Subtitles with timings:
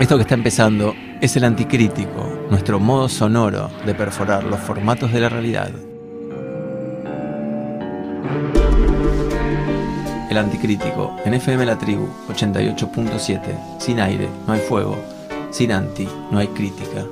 [0.00, 5.20] Esto que está empezando es el anticrítico, nuestro modo sonoro de perforar los formatos de
[5.20, 5.70] la realidad.
[10.30, 13.40] El anticrítico, en FM La Tribu 88.7,
[13.78, 14.96] sin aire, no hay fuego,
[15.50, 17.04] sin anti, no hay crítica.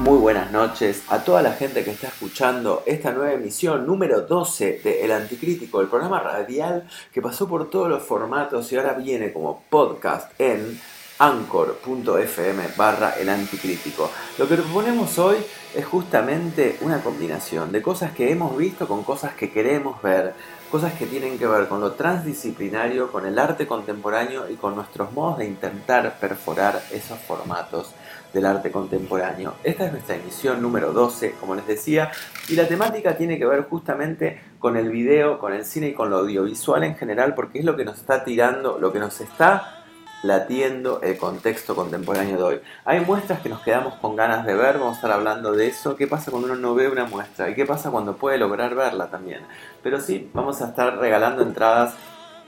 [0.00, 4.80] Muy buenas noches a toda la gente que está escuchando esta nueva emisión número 12
[4.84, 9.32] de El Anticrítico, el programa radial que pasó por todos los formatos y ahora viene
[9.32, 10.80] como podcast en
[11.18, 14.08] anchor.fm barra el anticrítico.
[14.38, 15.38] Lo que proponemos hoy
[15.74, 20.32] es justamente una combinación de cosas que hemos visto con cosas que queremos ver,
[20.70, 25.10] cosas que tienen que ver con lo transdisciplinario, con el arte contemporáneo y con nuestros
[25.12, 27.94] modos de intentar perforar esos formatos
[28.32, 29.54] del arte contemporáneo.
[29.64, 32.10] Esta es nuestra emisión número 12, como les decía,
[32.48, 36.10] y la temática tiene que ver justamente con el video, con el cine y con
[36.10, 39.74] lo audiovisual en general, porque es lo que nos está tirando, lo que nos está
[40.22, 42.60] latiendo el contexto contemporáneo de hoy.
[42.84, 45.96] Hay muestras que nos quedamos con ganas de ver, vamos a estar hablando de eso,
[45.96, 49.10] qué pasa cuando uno no ve una muestra y qué pasa cuando puede lograr verla
[49.10, 49.42] también.
[49.82, 51.94] Pero sí, vamos a estar regalando entradas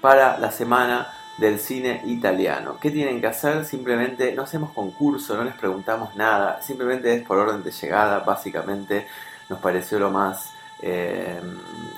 [0.00, 1.08] para la semana
[1.40, 2.76] del cine italiano.
[2.80, 3.64] ¿Qué tienen que hacer?
[3.64, 9.08] Simplemente no hacemos concurso, no les preguntamos nada, simplemente es por orden de llegada, básicamente
[9.48, 10.50] nos pareció lo más
[10.82, 11.40] eh,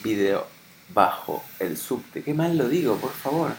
[0.04, 0.48] video
[0.94, 2.24] bajo el subte.
[2.24, 3.52] Qué mal lo digo, por favor.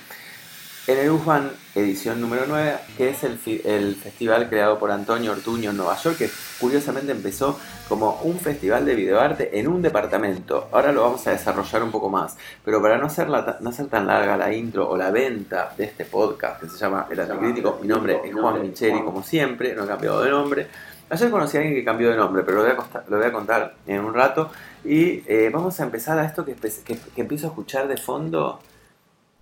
[0.88, 5.68] En el UFAN edición número 9, que es el, el, festival creado por Antonio Ortuño
[5.68, 7.60] en Nueva York, que curiosamente empezó
[7.90, 10.70] como un festival de videoarte en un departamento.
[10.72, 14.06] Ahora lo vamos a desarrollar un poco más, pero para no hacer, no hacer tan
[14.06, 17.88] larga la intro o la venta de este podcast que se llama El Anticrítico, mi
[17.88, 20.68] nombre es Juan Micheli, como siempre, no he cambiado de nombre.
[21.10, 23.26] Ayer conocí a alguien que cambió de nombre, pero lo voy a, contar, lo voy
[23.26, 24.50] a contar en un rato.
[24.86, 28.60] Y eh, vamos a empezar a esto que, que, que empiezo a escuchar de fondo,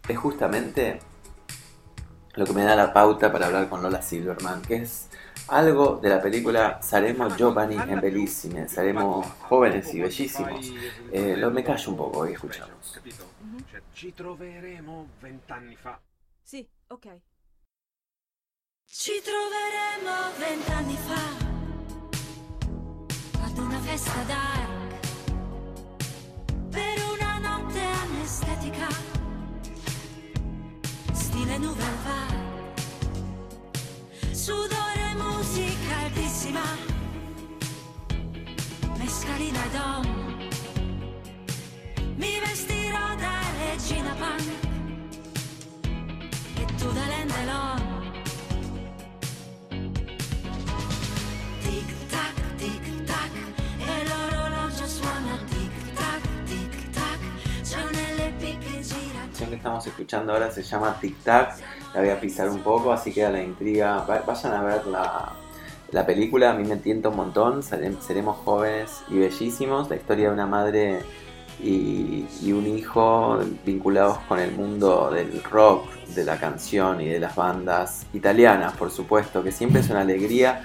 [0.09, 0.99] es justamente
[2.37, 5.09] lo que me da la pauta para hablar con Lola Silverman, que es
[5.49, 10.73] algo de la película Saremo Giovanni en Bellissime, saremo jóvenes y bellísimos.
[11.11, 13.01] Eh, lo, me callo un poco y escuchamos.
[13.93, 15.99] Ci troveremo vent'anni fa.
[16.43, 17.07] Sì, ok.
[18.85, 21.25] Ci troveremo vent'anni fa
[23.45, 24.76] ad una festa
[31.47, 32.75] stile nouvelle vague,
[34.35, 36.63] sudore, musica altissima,
[38.99, 40.07] mescalina e dom,
[42.17, 44.49] mi vestirò da regina punk
[46.57, 47.76] e tu da lendelon.
[59.67, 61.57] Estamos escuchando ahora se llama Tic Tac.
[61.93, 64.05] La voy a pisar un poco, así queda la intriga.
[64.09, 65.33] Va- Vayan a ver la,
[65.91, 67.65] la película, a mí me tienta un montón.
[67.65, 69.91] Seremos jóvenes y bellísimos.
[69.91, 71.01] La historia de una madre
[71.61, 77.19] y, y un hijo vinculados con el mundo del rock, de la canción y de
[77.19, 80.63] las bandas italianas, por supuesto, que siempre es una alegría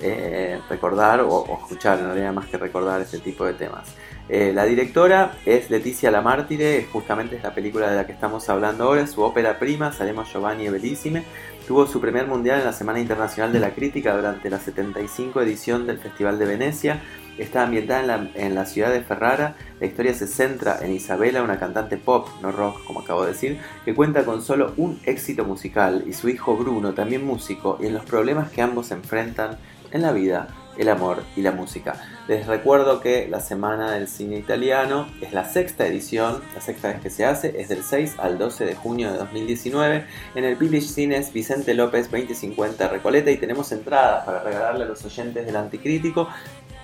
[0.00, 3.94] eh, recordar o, o escuchar, no haría más que recordar este tipo de temas.
[4.32, 8.48] Eh, la directora es Leticia La Mártire, justamente es la película de la que estamos
[8.48, 11.24] hablando ahora, su ópera prima, Saremo Giovanni e Bellissime,
[11.66, 15.84] tuvo su primer mundial en la Semana Internacional de la Crítica durante la 75 edición
[15.84, 17.02] del Festival de Venecia,
[17.38, 21.42] está ambientada en la, en la ciudad de Ferrara, la historia se centra en Isabela,
[21.42, 25.44] una cantante pop, no rock como acabo de decir, que cuenta con solo un éxito
[25.44, 29.58] musical y su hijo Bruno, también músico, y en los problemas que ambos enfrentan
[29.92, 31.94] en la vida, el amor y la música.
[32.28, 37.00] Les recuerdo que la Semana del Cine Italiano es la sexta edición, la sexta vez
[37.00, 40.88] que se hace, es del 6 al 12 de junio de 2019 en el Village
[40.88, 46.28] Cines Vicente López 2050 Recoleta y tenemos entradas para regalarle a los oyentes del Anticrítico.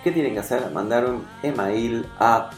[0.05, 0.70] ¿Qué tienen que hacer?
[0.73, 2.50] Mandar un email a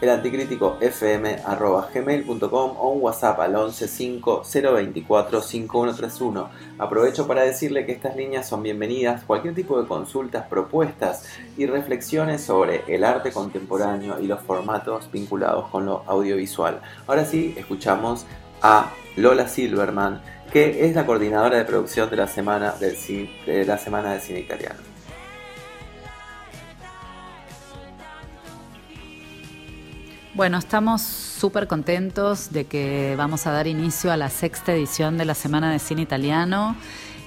[0.00, 6.48] elanticriticofm.gmail.com o un WhatsApp al 1150245131.
[6.78, 9.24] Aprovecho para decirle que estas líneas son bienvenidas.
[9.24, 11.24] Cualquier tipo de consultas, propuestas
[11.56, 16.82] y reflexiones sobre el arte contemporáneo y los formatos vinculados con lo audiovisual.
[17.06, 18.26] Ahora sí, escuchamos
[18.62, 20.22] a Lola Silverman,
[20.52, 24.97] que es la coordinadora de producción de la Semana de la semana del Cine Italiano.
[30.38, 35.24] Bueno, estamos súper contentos de que vamos a dar inicio a la sexta edición de
[35.24, 36.76] la Semana de Cine Italiano.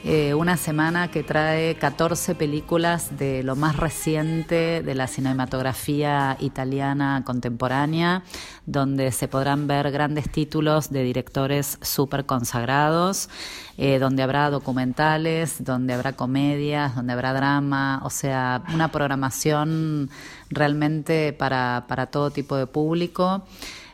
[0.03, 7.21] Eh, una semana que trae 14 películas de lo más reciente de la cinematografía italiana
[7.24, 8.24] contemporánea,
[8.65, 13.30] donde se podrán ver grandes títulos de directores súper consagrados,
[13.77, 20.09] eh, donde habrá documentales, donde habrá comedias, donde habrá drama, o sea, una programación
[20.50, 23.44] realmente para, para todo tipo de público.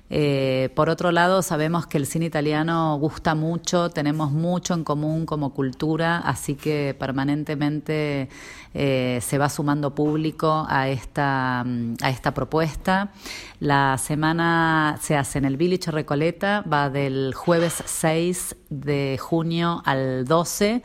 [0.09, 5.25] Eh, por otro lado, sabemos que el cine italiano gusta mucho, tenemos mucho en común
[5.25, 8.29] como cultura, así que permanentemente
[8.73, 13.11] eh, se va sumando público a esta, mm, a esta propuesta.
[13.59, 20.25] La semana se hace en el Village Recoleta, va del jueves 6 de junio al
[20.25, 20.83] 12.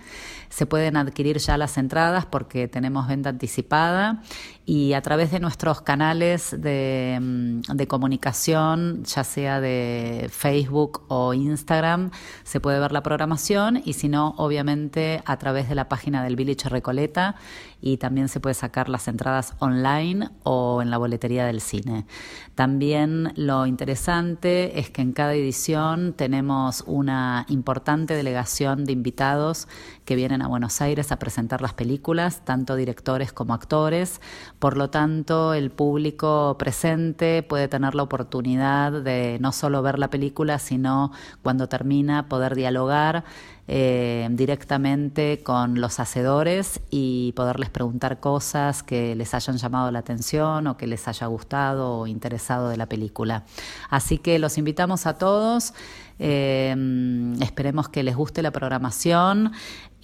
[0.48, 4.22] Se pueden adquirir ya las entradas porque tenemos venta anticipada
[4.64, 11.34] y a través de nuestros canales de, mm, de, comunicación, ya sea de Facebook o
[11.34, 12.10] Instagram,
[12.44, 16.36] se puede ver la programación y si no, obviamente a través de la página del
[16.36, 17.36] Village Recoleta
[17.82, 22.06] y también se puede sacar las entradas online o en la boletería del cine.
[22.54, 29.66] También lo interesante es que en cada edición tenemos una importante delegación de invitados
[30.04, 34.20] que vienen a Buenos Aires a presentar las películas, tanto directores como actores.
[34.62, 40.08] Por lo tanto, el público presente puede tener la oportunidad de no solo ver la
[40.08, 41.10] película, sino
[41.42, 43.24] cuando termina poder dialogar
[43.66, 50.68] eh, directamente con los hacedores y poderles preguntar cosas que les hayan llamado la atención
[50.68, 53.42] o que les haya gustado o interesado de la película.
[53.90, 55.74] Así que los invitamos a todos.
[56.18, 56.74] Eh,
[57.40, 59.52] esperemos que les guste la programación.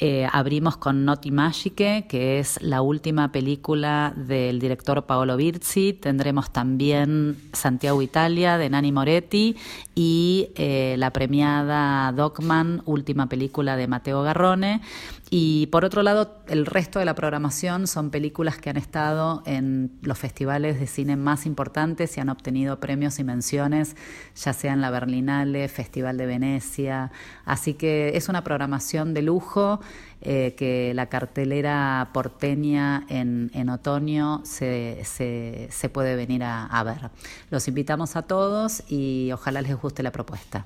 [0.01, 5.93] Eh, abrimos con Noti Magiche, que es la última película del director Paolo Virzi.
[5.93, 9.57] Tendremos también Santiago Italia de Nani Moretti
[9.97, 14.83] y eh, la premiada Dogman, última película de Mateo Garrone.
[15.31, 19.99] Y por otro lado, el resto de la programación son películas que han estado en
[20.01, 23.95] los festivales de cine más importantes y han obtenido premios y menciones,
[24.35, 27.13] ya sea en la Berlinale, Festival de Venecia.
[27.45, 29.81] Así que es una programación de lujo
[30.23, 36.83] eh, que la cartelera porteña en, en otoño se, se, se, puede venir a, a
[36.85, 37.11] ver.
[37.51, 40.65] Los invitamos a todos y ojalá les guste la propuesta.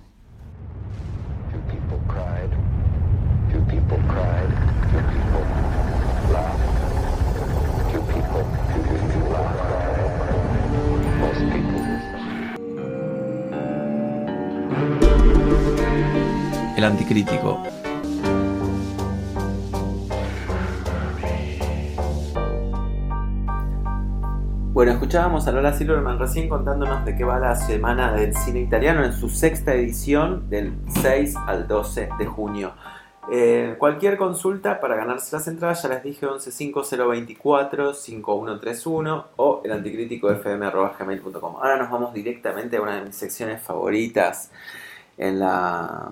[16.82, 17.62] El anticrítico.
[24.72, 29.04] Bueno, escuchábamos a Lola Silverman recién contándonos de qué va la semana del cine italiano
[29.04, 32.72] en su sexta edición del 6 al 12 de junio.
[33.30, 41.56] Eh, cualquier consulta para ganarse las entradas, ya les dije 115024-5131 o el anticrítico fm.gmail.com.
[41.58, 44.50] Ahora nos vamos directamente a una de mis secciones favoritas.
[45.18, 46.10] en la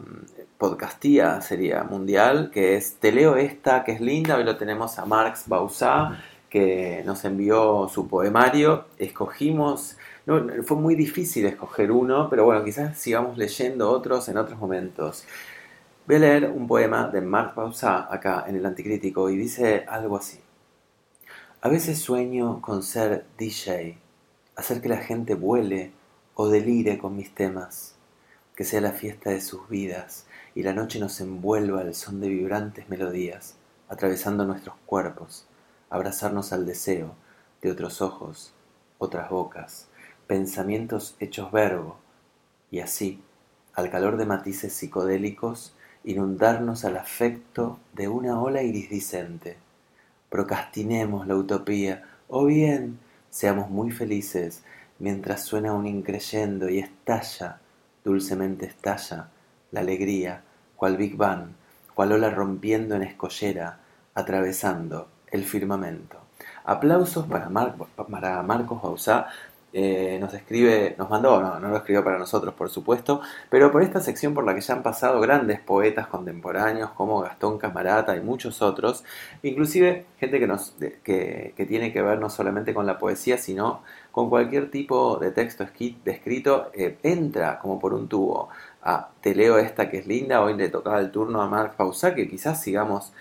[0.60, 5.06] podcastía sería mundial, que es Te leo esta, que es linda, hoy lo tenemos a
[5.06, 12.44] Marx Bausá, que nos envió su poemario, escogimos, no, fue muy difícil escoger uno, pero
[12.44, 15.24] bueno, quizás sigamos leyendo otros en otros momentos.
[16.06, 20.18] Voy a leer un poema de Marx Bausá acá en el Anticrítico y dice algo
[20.18, 20.40] así.
[21.62, 23.96] A veces sueño con ser DJ,
[24.56, 25.92] hacer que la gente vuele
[26.34, 27.94] o delire con mis temas,
[28.54, 30.26] que sea la fiesta de sus vidas
[30.60, 33.54] y la noche nos envuelva al son de vibrantes melodías,
[33.88, 35.46] atravesando nuestros cuerpos,
[35.88, 37.14] abrazarnos al deseo
[37.62, 38.52] de otros ojos,
[38.98, 39.88] otras bocas,
[40.26, 41.96] pensamientos hechos verbo,
[42.70, 43.22] y así,
[43.72, 45.74] al calor de matices psicodélicos,
[46.04, 49.56] inundarnos al afecto de una ola iridiscente.
[50.28, 52.98] Procrastinemos la utopía, o bien
[53.30, 54.62] seamos muy felices
[54.98, 57.60] mientras suena un increyendo y estalla,
[58.04, 59.30] dulcemente estalla,
[59.70, 60.44] la alegría,
[60.80, 61.48] cual Big Bang,
[61.94, 63.80] cual ola rompiendo en escollera,
[64.14, 66.16] atravesando el firmamento.
[66.64, 69.28] Aplausos para, Marcos Bausá
[69.74, 73.20] eh, nos escribe, nos mandó, no, lo escribió para nosotros por supuesto,
[73.50, 77.58] pero por esta sección por la que ya han pasado grandes poetas contemporáneos como Gastón
[77.58, 79.04] Camarata y muchos otros,
[79.42, 83.82] inclusive gente que, nos, que tiene que ver no solamente con la poesía, sino
[84.12, 88.48] con cualquier tipo de texto escrito, eh, entra como por un tubo.
[88.82, 92.14] A te leo esta que es linda, hoy le tocaba el turno a Marc Pausá,
[92.14, 93.12] que quizás sigamos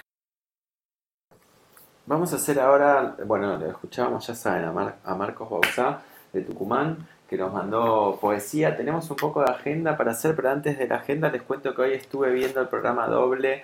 [2.10, 6.02] Vamos a hacer ahora, bueno, escuchábamos ya saben a, a Marcos Bausá,
[6.34, 8.76] de Tucumán, que nos mandó poesía.
[8.76, 11.84] Tenemos un poco de agenda para hacer, pero antes de la agenda les cuento que
[11.84, 13.64] hoy estuve viendo el programa doble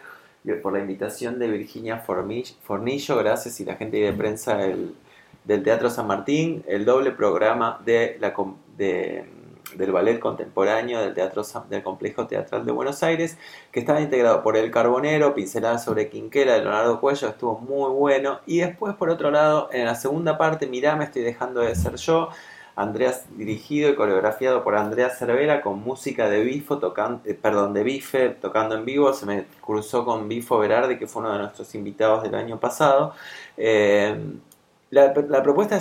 [0.61, 4.93] por la invitación de Virginia Fornillo, gracias y la gente de prensa del,
[5.63, 8.31] Teatro San Martín, el doble programa de la,
[9.77, 13.37] del ballet contemporáneo del teatro del complejo teatral de Buenos Aires
[13.71, 18.39] que estaba integrado por El Carbonero, pincelada sobre Quinquela de Leonardo Cuello, estuvo muy bueno
[18.45, 21.95] y después por otro lado en la segunda parte Mirá me estoy dejando de ser
[21.95, 22.29] yo
[22.75, 28.29] Andreas dirigido y coreografiado por Andrea Cervera con música de Bifo tocando, perdón, de Bife
[28.29, 29.13] tocando en vivo.
[29.13, 33.13] Se me cruzó con Bifo Berardi, que fue uno de nuestros invitados del año pasado.
[33.55, 34.17] Eh,
[34.89, 35.77] la, propuesta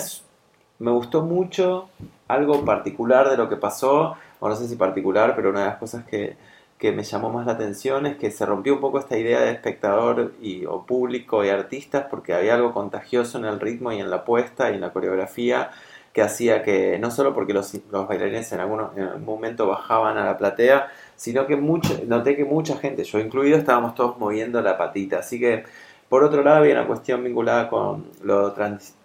[0.84, 1.88] me gustó mucho,
[2.28, 5.78] algo particular de lo que pasó, o no sé si particular, pero una de las
[5.78, 6.36] cosas que,
[6.78, 9.52] que me llamó más la atención es que se rompió un poco esta idea de
[9.52, 14.10] espectador y, o público y artistas porque había algo contagioso en el ritmo y en
[14.10, 15.70] la puesta y en la coreografía
[16.12, 20.24] que hacía que, no solo porque los, los bailarines en, algunos, algún momento bajaban a
[20.26, 24.76] la platea, sino que mucho, noté que mucha gente, yo incluido, estábamos todos moviendo la
[24.76, 25.20] patita.
[25.20, 25.64] Así que,
[26.10, 28.54] por otro lado, había una cuestión vinculada con lo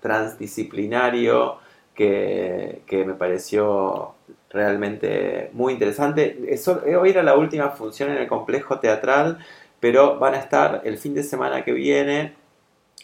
[0.01, 1.57] transdisciplinario
[2.00, 4.15] que, me pareció
[4.50, 6.39] realmente muy interesante.
[6.48, 9.39] Eso, hoy era la última función en el complejo teatral,
[9.79, 12.36] pero van a estar el fin de semana que viene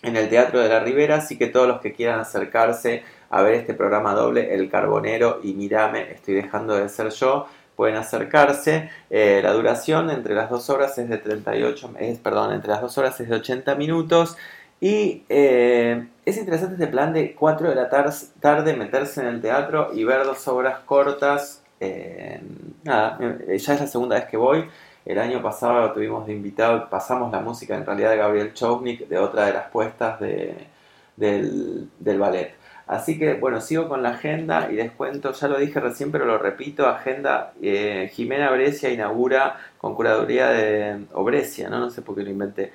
[0.02, 3.56] en el Teatro de la Ribera, así que todos los que quieran acercarse a ver
[3.56, 8.90] este programa doble, El Carbonero y Mirame, estoy dejando de ser yo, pueden acercarse.
[9.10, 12.98] Eh, la duración entre las dos horas es de 38, es, perdón, entre las dos
[12.98, 14.38] horas es de 80 minutos.
[14.80, 19.92] Y eh, es interesante este plan de 4 de la tarde meterse en el teatro
[19.94, 21.64] y ver dos obras cortas.
[21.80, 22.42] Eh,
[22.84, 23.18] nada,
[23.48, 24.66] ya es la segunda vez que voy.
[25.06, 29.20] El año pasado tuvimos de invitado, pasamos la música en realidad de Gabriel Chownik, de
[29.20, 30.56] otra de las puestas de,
[31.16, 32.56] del, ballet.
[32.88, 36.26] Así que bueno, sigo con la agenda y les cuento, ya lo dije recién, pero
[36.26, 41.80] lo repito, agenda, eh, Jimena Brescia inaugura con curaduría de, o Brescia, ¿no?
[41.80, 42.74] no sé por qué lo inventé,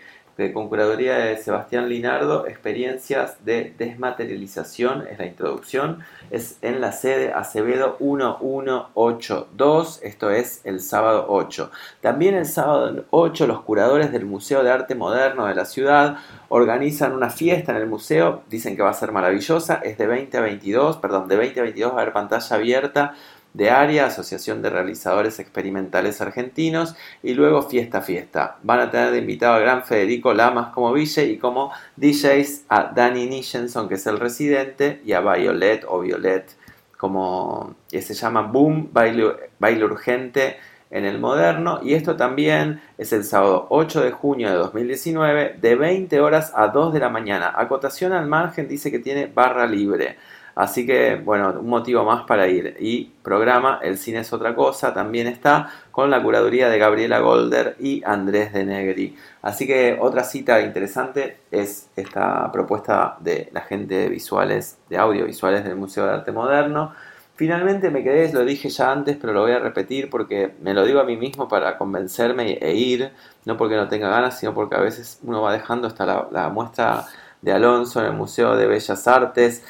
[0.52, 5.98] con curaduría de Sebastián Linardo, experiencias de desmaterialización, es la introducción,
[6.30, 11.70] es en la sede Acevedo 1182, esto es el sábado 8.
[12.00, 16.16] También el sábado 8 los curadores del Museo de Arte Moderno de la ciudad
[16.48, 20.38] organizan una fiesta en el museo, dicen que va a ser maravillosa, es de 20
[20.38, 23.14] a 22, perdón, de 20 a 22 va a haber pantalla abierta
[23.52, 28.58] de ARIA, Asociación de Realizadores Experimentales Argentinos, y luego Fiesta Fiesta.
[28.62, 32.92] Van a tener de invitado al gran Federico Lamas como DJ y como DJs a
[32.94, 36.56] Danny Nichenson, que es el residente, y a Violet o Violet,
[36.96, 40.58] como que se llama Boom, baile, baile urgente
[40.90, 41.80] en el moderno.
[41.82, 46.68] Y esto también es el sábado 8 de junio de 2019, de 20 horas a
[46.68, 47.52] 2 de la mañana.
[47.56, 50.16] Acotación al margen dice que tiene barra libre.
[50.54, 52.76] Así que, bueno, un motivo más para ir.
[52.80, 57.76] Y programa El cine es otra cosa, también está con la curaduría de Gabriela Golder
[57.78, 59.16] y Andrés de Negri.
[59.42, 65.64] Así que otra cita interesante es esta propuesta de la gente de visuales, de audiovisuales
[65.64, 66.92] del Museo de Arte Moderno,
[67.40, 70.84] Finalmente me quedé, lo dije ya antes, pero lo voy a repetir porque me lo
[70.84, 73.12] digo a mí mismo para convencerme e ir,
[73.46, 76.50] no porque no tenga ganas, sino porque a veces uno va dejando hasta la, la
[76.50, 77.06] muestra
[77.40, 79.64] de Alonso en el Museo de Bellas Artes,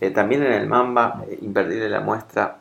[0.00, 2.60] eh, también en el Mamba, eh, imperdible la muestra,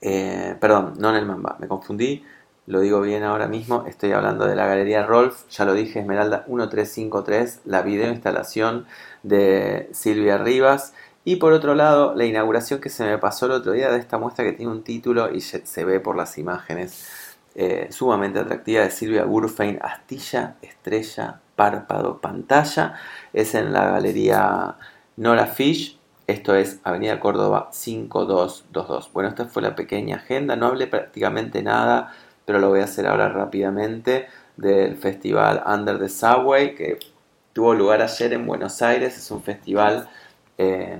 [0.00, 2.24] eh, perdón, no en el Mamba, me confundí,
[2.66, 6.44] lo digo bien ahora mismo, estoy hablando de la Galería Rolf, ya lo dije, Esmeralda
[6.48, 8.86] 1353, la video instalación
[9.22, 10.94] de Silvia Rivas,
[11.24, 14.18] y por otro lado, la inauguración que se me pasó el otro día de esta
[14.18, 18.90] muestra que tiene un título y se ve por las imágenes eh, sumamente atractiva de
[18.90, 22.94] Silvia Gurfein, Astilla, Estrella, Párpado, Pantalla.
[23.32, 24.76] Es en la galería
[25.16, 25.99] Nora Fish.
[26.30, 29.12] Esto es Avenida Córdoba 5222.
[29.12, 30.54] Bueno, esta fue la pequeña agenda.
[30.56, 36.08] No hablé prácticamente nada, pero lo voy a hacer ahora rápidamente del festival Under the
[36.08, 36.98] Subway que
[37.52, 39.16] tuvo lugar ayer en Buenos Aires.
[39.18, 40.08] Es un festival
[40.58, 40.98] eh,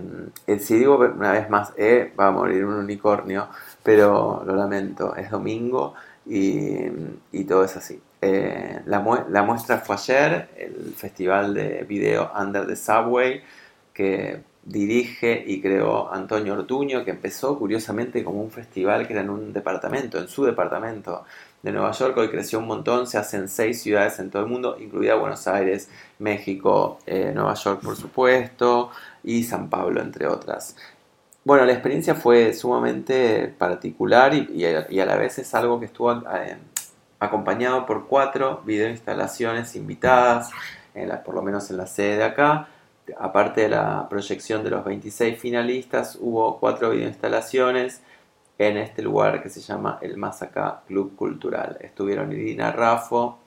[0.58, 3.48] si digo una vez más, eh, va a morir un unicornio,
[3.82, 5.94] pero lo lamento, es domingo
[6.26, 6.86] y,
[7.32, 8.00] y todo es así.
[8.22, 13.42] Eh, la, mue- la muestra fue ayer, el festival de video Under the Subway,
[13.94, 19.30] que dirige y creó Antonio Ortuño, que empezó curiosamente como un festival que era en
[19.30, 21.24] un departamento, en su departamento
[21.62, 24.76] de Nueva York, hoy creció un montón, se hacen seis ciudades en todo el mundo,
[24.80, 28.90] incluida Buenos Aires, México, eh, Nueva York por supuesto,
[29.22, 30.76] y San Pablo, entre otras.
[31.44, 36.56] Bueno, la experiencia fue sumamente particular y, a la vez es algo que estuvo eh,
[37.18, 40.50] acompañado por cuatro videoinstalaciones invitadas,
[40.94, 42.68] en la- por lo menos en la sede de acá.
[43.18, 48.02] Aparte de la proyección de los 26 finalistas, hubo cuatro videoinstalaciones
[48.58, 51.78] en este lugar que se llama el Más Acá Club Cultural.
[51.80, 53.38] Estuvieron Irina Raffo,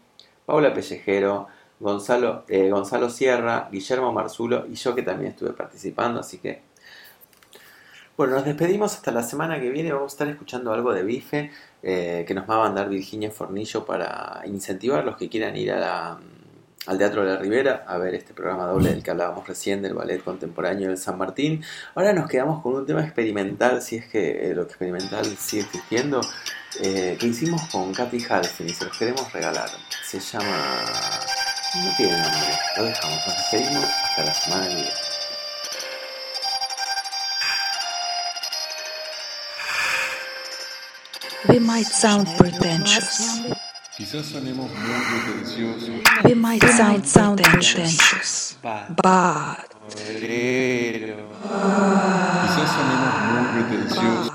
[0.45, 1.47] Paula Pellejero,
[1.79, 6.61] Gonzalo, eh, Gonzalo Sierra, Guillermo Marzulo y yo que también estuve participando, así que
[8.15, 9.91] bueno, nos despedimos hasta la semana que viene.
[9.91, 11.51] Vamos a estar escuchando algo de bife
[11.81, 15.79] eh, que nos va a mandar Virginia Fornillo para incentivar los que quieran ir a
[15.79, 16.19] la-
[16.85, 19.93] al Teatro de la Ribera a ver este programa doble del que hablábamos recién del
[19.93, 21.63] ballet contemporáneo del San Martín.
[21.95, 26.21] Ahora nos quedamos con un tema experimental, si es que eh, lo experimental sigue existiendo,
[26.81, 29.69] eh, que hicimos con Katy Halfin y se los queremos regalar.
[30.05, 30.79] Se llama...
[31.75, 34.89] No tiene nombre, lo dejamos, nos despedimos hasta la semana que viene.
[41.49, 43.62] We might sound pretentious.
[43.97, 45.89] Quizás sonemos muy pretenciosos,
[46.23, 48.57] We might sound sound pretentious.
[48.61, 49.69] But
[52.41, 54.31] quizás sonemos muy pretenciosos,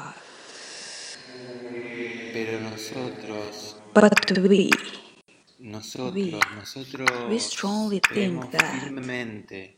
[2.32, 4.12] Pero nosotros, but
[4.48, 4.70] we
[5.58, 9.77] nosotros, We- nosotros we strongly think that- firmemente que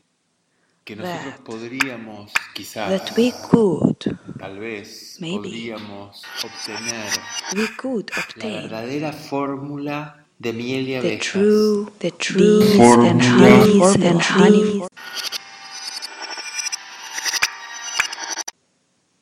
[0.85, 3.97] That- podríamos, quizás, that we could
[4.39, 5.37] tal vez Maybe.
[5.37, 7.11] podríamos obtener
[7.55, 11.27] we could la obtain verdadera fórmula de miel y the abejas.
[11.31, 13.09] true the trees Formula.
[13.11, 14.83] and honeys and honey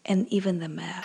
[0.05, 1.03] and even the map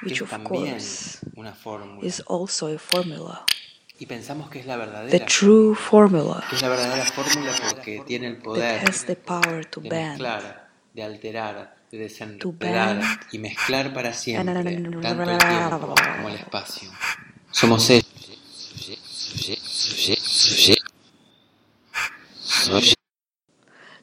[0.00, 2.04] que which es of también course una fórmula.
[2.06, 3.46] is also a formula
[3.98, 5.26] Y pensamos que es la the verdadera.
[5.26, 9.64] true formula Que es la verdadera fórmula porque tiene el that poder has the power
[9.66, 15.22] to de bend mezclar, de alterar, de To desenredar y mezclar para siempre, and- tanto
[15.30, 16.90] el tiempo como el espacio.
[17.52, 18.04] Somos ellos.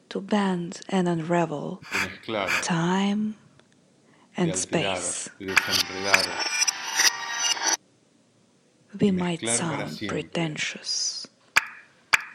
[0.08, 3.34] to bend and unravel de mezclar, time
[4.36, 5.30] de and alterar, space.
[5.38, 6.26] de desenredar,
[9.02, 10.22] We might sound siempre.
[10.22, 11.28] pretentious.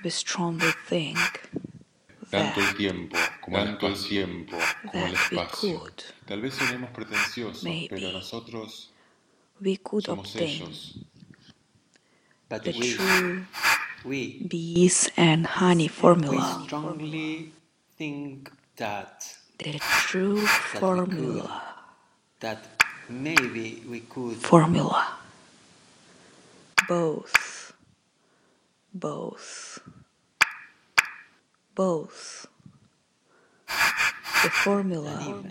[0.03, 1.17] We strongly think
[2.31, 4.57] tanto el that, tiempo como tanto el tiempo
[4.91, 5.79] como el that we espacio.
[5.79, 7.89] could, Tal vez sonemos pretenciosos, Maybe.
[7.89, 8.91] pero nosotros
[9.61, 10.99] we could somos obtain ellos.
[12.49, 13.45] But the we, true
[14.05, 16.31] we, bees and honey formula.
[16.31, 16.65] we formula.
[16.65, 17.53] strongly
[17.97, 19.25] think that
[19.59, 21.63] The true formula.
[22.41, 22.59] that
[23.09, 25.16] maybe we could Formula.
[26.87, 27.73] Both.
[28.93, 29.79] Both.
[31.75, 32.47] Both.
[34.43, 35.43] The formula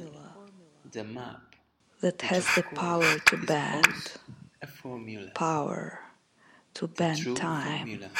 [0.97, 1.55] the map
[2.01, 4.17] that has the power to bend,
[4.63, 5.31] a formula.
[5.35, 6.01] power
[6.75, 8.11] to bend time, formula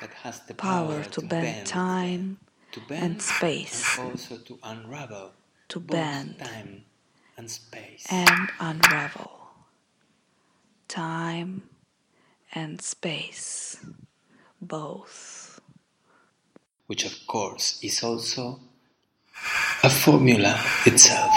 [0.00, 2.38] that has the power to bend time
[2.72, 5.32] to bend and space, and also to unravel
[5.68, 6.84] to bend time
[7.36, 8.06] and space.
[8.10, 9.32] and unravel.
[10.88, 11.68] Time
[12.54, 13.76] and space.
[14.60, 15.60] Both.
[16.88, 18.58] which of course is also
[19.84, 21.30] a formula itself.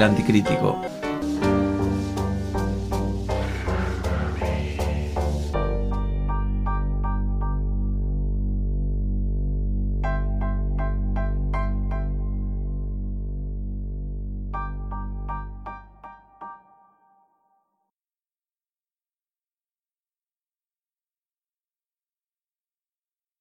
[0.00, 0.79] El Anticrítico.